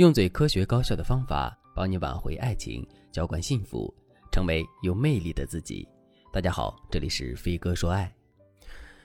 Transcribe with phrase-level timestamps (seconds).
[0.00, 3.94] 用最科学高效的方法帮你挽回爱情，浇灌幸福，
[4.32, 5.86] 成为有魅力的自己。
[6.32, 8.10] 大家好，这里是飞哥说爱。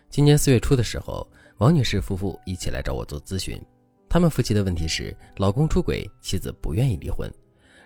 [0.09, 3.61] 今年四月初的时候，王女士夫妇一起来找我做咨询。
[4.07, 7.29] 他们夫妻的问题是，老公出轨，妻子不愿意离婚，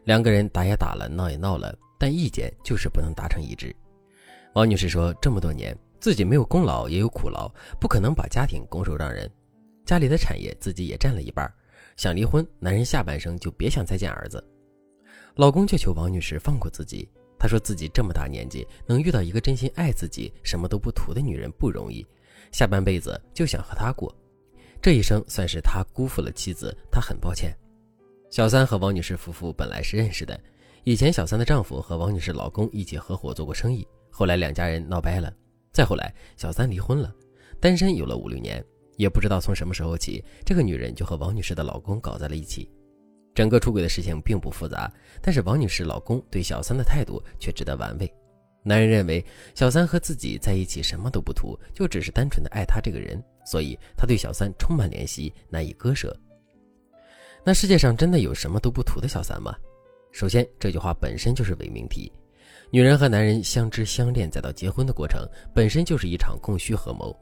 [0.04, 3.76] 两个人打也打了，闹也闹了，但意见就是不能达成一致。
[4.54, 7.52] 王女士说，这么多年自己没有功劳也有苦劳，
[7.82, 9.28] 不可能把家庭拱手让人，
[9.84, 11.52] 家里的产业自己也占了一半。
[12.00, 14.42] 想离婚，男人下半生就别想再见儿子。
[15.36, 17.06] 老公却求王女士放过自己。
[17.38, 22.08] 他说自己这么大年纪，能遇到一个真心爱自己、什么都不图的女人不容易，
[22.54, 24.16] 下半辈子就想和她过。
[24.82, 27.54] 这一生算是他辜负了妻子，他很抱歉。
[28.30, 30.40] 小三和王女士夫妇本来是认识的，
[30.86, 35.34] 以前小三的丈夫和王女士老公一起合伙做过生意，后来两家人闹掰了，
[35.74, 37.14] 再后来小三离婚了，
[37.60, 38.64] 单身有了五六年。
[39.00, 42.70] 也不知道从什么时候起，这个女人就和王女士的老公搞在了一起。
[43.34, 44.92] 整个出轨的事情并不复杂，
[45.22, 48.14] 但是王女士老公对小三的态度却值得玩味。
[48.62, 49.26] 男人认为
[49.56, 56.14] 小三和自己在一起什么都不图，就只是单纯的爱他这个人，所以他对小三充满怜惜，难以割舍。
[57.46, 59.56] 那世界上真的有什么都不图的小三吗？
[60.12, 62.12] 首先，这句话本身就是伪命题。
[62.70, 65.26] 女人和男人相知相恋再到结婚的过程，
[65.56, 67.18] 本身就是一场供需合谋。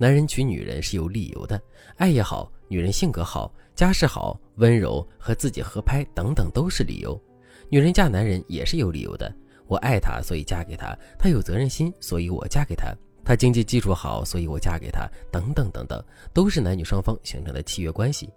[0.00, 1.60] 男人娶女人是有理由的，
[1.98, 7.22] 爱也好，女人性格好，家世好，温柔和自己合拍等等都是理由。
[7.68, 9.30] 女人嫁男人也是有理由的，
[9.66, 15.06] 我爱他，所以嫁给他；他有责任心，所以我嫁给他；他经济基础好，所以我嫁给他。
[15.30, 18.32] 等等等等，都是男女双方形成的契约关系。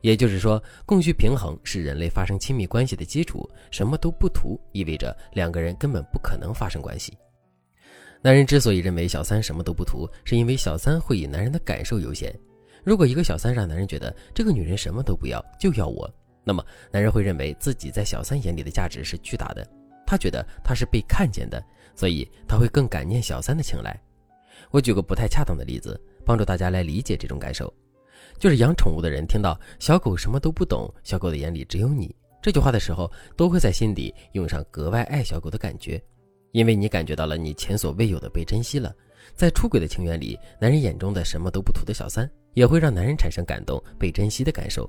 [0.00, 3.48] 也就是说，供需平衡是人类发生亲密关系的基础。
[3.70, 7.16] 什么都不图，意味着两个人根本不可能发生关系。
[8.20, 12.34] 男人之所以认为小三什么都不图，是因为小三会以男人的感受优先。
[12.84, 16.10] 如果一个小三让男人觉得这个女人什么都不要，就要我，
[16.42, 19.66] 那么男人会认为自己在小三眼里的价值是巨大的。
[20.06, 21.62] 他觉得他是被看见的，
[21.94, 24.00] 所以他会更感念小三的青睐。
[24.70, 27.72] 我举个不太恰当的例子，帮助大家来理解这种感受，
[28.38, 36.02] 就是养宠物的人听到“小狗什么都不懂，小狗的眼里只有你”这句话的时候，都会在心底涌上格外爱小狗的感觉。
[36.52, 38.94] 因为你感觉到了你前所未有的被珍惜了，
[39.34, 44.88] 在出轨的情缘里，男人眼中的什么都不图的小三，也会让男人产生感动、被珍惜的感受。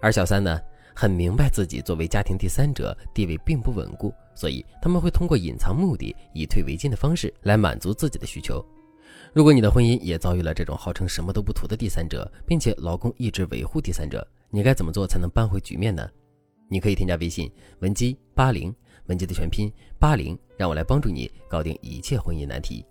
[0.00, 0.60] 而小三呢，
[0.94, 8.64] 很明白自己作为家庭第三者地位并不稳固，所以他们会通过隐藏目的、以退为进的方式来满足自己的需求。
[9.32, 16.08] 如果你的婚姻也遭遇了这种号称什么都不图的第三者，并且老公一直维护第三者，你该怎么做才能扳回局面呢？
[16.68, 17.50] 你可以添加微信
[17.80, 18.74] 文姬八零。
[19.06, 22.84] 文姬的全拼八零，让我来帮助你搞定一切婚姻难题。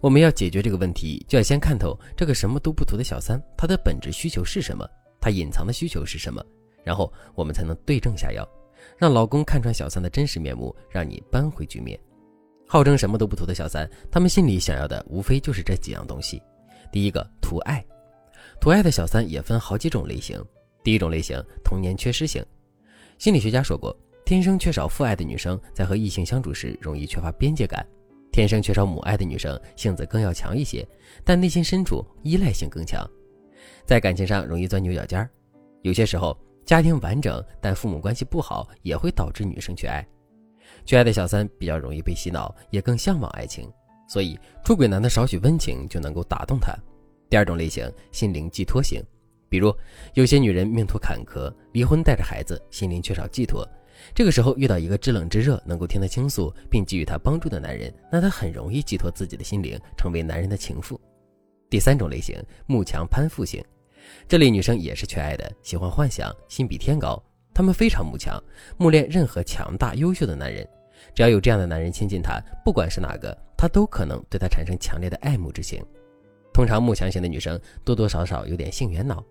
[0.00, 4.88] 我们要解决这个问题，就要先看透这个什么都不图的小三，他的本质需求是什么，
[5.20, 6.44] 他隐藏的需求是什么，
[6.84, 8.46] 然后我们才能对症下药，
[8.96, 11.98] 让老公看穿小三的真实面目，让你扳回局面。
[12.66, 16.42] 号称什么都不图的小三，他们心里想要的无非就是这几样东西：
[16.90, 17.84] 第一个，图爱。
[18.60, 20.42] 图爱的小三也分好几种类型。
[20.82, 22.44] 第一种类型，童年缺失型。
[23.18, 23.96] 心理学家说过。
[24.26, 27.80] 天生缺少父爱的女生，在和异性相处时容易缺乏边界感；
[28.32, 30.84] 天生缺少母爱的女生，性子更要强一些，
[31.24, 33.08] 但内心深处依赖性更强，
[33.84, 35.30] 在感情上容易钻牛角尖儿。
[35.82, 40.04] 有些时候，家庭完整但父母关系不好，也会导致女生缺爱。
[40.84, 43.70] 缺爱的小三比较容易被洗脑，也更向往爱情，
[44.08, 46.74] 所以出轨男的少许温情就能够打动他。
[47.30, 49.00] 第二种类型，心灵寄托型，
[49.48, 49.72] 比如
[50.14, 53.64] 有些女人命途坎坷，离婚带着孩子，心灵缺少寄托。
[54.14, 61.00] 这个时候遇到一个知冷知热、能够听他倾诉并给予他帮助的男人，那他很容易寄托自己的心灵，成为男人的情妇。
[61.68, 63.62] 第三种类型，慕强攀附型，
[64.28, 67.22] 这类女生也是缺爱的，喜欢幻想，心比天高。
[67.52, 68.42] 她们非常慕强，
[68.76, 70.66] 慕恋任何强大优秀的男人。
[71.14, 75.84] 只要有这样的男人亲近她，不管是哪个，她都可能对他产生强烈的爱慕之情。
[76.52, 79.24] 通常慕强型的女生多多少少有点性缘脑。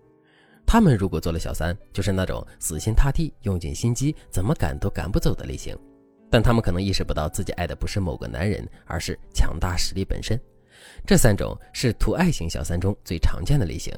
[0.66, 5.78] 他们如果做了小三，就是那种死心塌地、用尽心机，怎么赶都赶不走的类型。
[6.28, 10.38] 但他们可能意识不到自己爱的不是某个男人，而是强大实力本身。
[11.06, 13.94] 这三种是图爱型小三中最常见的类型。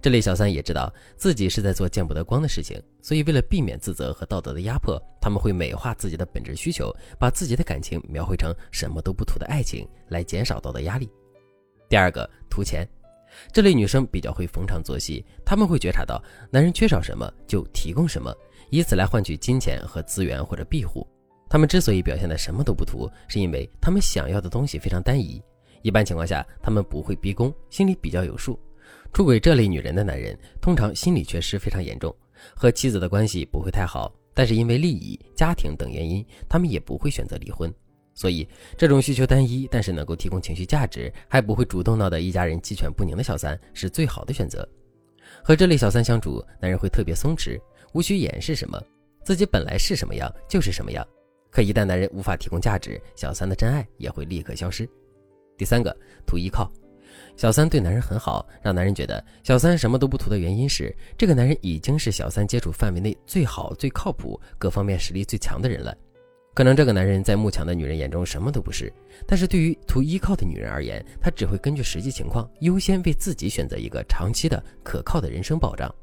[0.00, 11.10] 这类小三也知道自己是在做见不得光的事情，所以为了避免自责和道德的压迫，他们会美化自己的本质需求，把自己的感情描绘成什么都不图的爱情，来减少道德压力。
[11.88, 12.86] 第二个，图钱。
[13.52, 18.34] 这类女生比较会逢场作戏，她们会觉察到男人缺少什么就提供什么，
[18.70, 21.06] 以此来换取金钱和资源或者庇护。
[21.48, 25.40] 她们之所以表现的什么都不图，是因为她们想要的东西非常单一。
[25.82, 28.58] 一般情况下，她们不会逼宫，心里比较有数。
[29.12, 32.14] 出轨这类女人的男人通常心理缺失非常严重，
[32.54, 37.72] 和妻子的关系不会太好，但是因为利益、家庭等原因，他们也不会选择离婚。
[38.16, 38.48] 所以，
[38.78, 44.66] 这种需求单一，但是能够提供情绪价值，还不会主动闹得一家人鸡犬不宁的小三，是最好的选择。
[45.44, 47.60] 和这类小三相处，男人会特别松弛，
[47.92, 48.82] 无需掩饰什么，
[49.22, 51.06] 自己本来是什么样就是什么样。
[51.50, 54.88] 可一旦男人无法提供价值，小三的真爱也会立刻消失。
[55.58, 55.94] 第三个，
[56.26, 56.72] 图依靠。
[57.36, 65.94] 小三对男人很好，让男人觉得小三什么都不图的原因是，这个男人已经是小三接触范围内最好、最靠谱、各方面实力最强的人了。
[66.56, 68.90] 可能这个男人在慕强的女人眼中什么都不是，
[69.26, 75.94] 但是对于图依靠的女人而言，他只会根据实际情况优先为自己选择一个长期的可靠的人生保障。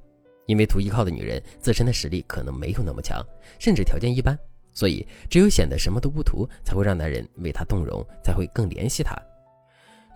[0.46, 3.26] 因为图依靠的女人自身的实力可能没有那么强，
[3.58, 4.38] 甚至条件一般，
[4.74, 9.20] 所以只有显得什么都不图，才会让男人为她动容，才会更怜惜她。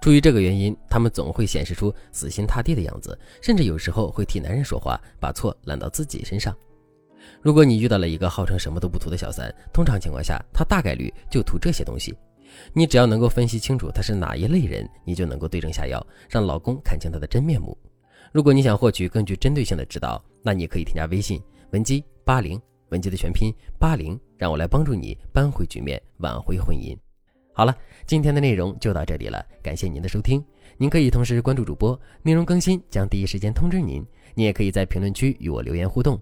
[0.03, 6.55] 出于这个原因，他们总会显示出死心塌地的样子，甚至有时候会替男人说话，把错揽到自己身上。
[7.41, 12.15] 如果你遇到了一个号称什么都不图的小三，通常情况下，他大概率就图这些东西。
[12.73, 17.77] 你只要能够分析清楚他是哪一类人，你就能够对症下药，让老公看清他的真面目。
[18.31, 21.41] 如果你想获取更具针对性的指导，那你可以添加微信
[21.71, 22.59] 文姬八零，
[22.89, 26.97] 文姬的全拼八零，让我来帮助你扳回局面，挽回婚姻。
[27.53, 27.75] 好了，
[28.05, 30.43] 今天的内容就到这里了，感谢您的收听。
[30.77, 34.05] 您可以同时关注主播，内容更新将第一时间通知您。
[34.35, 36.21] 你也可以在评论区与我留言互动。